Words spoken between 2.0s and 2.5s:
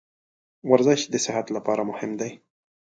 دی.